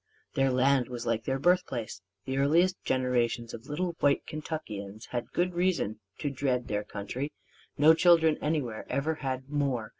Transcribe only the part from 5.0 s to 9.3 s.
had good reason to dread their country no children anywhere ever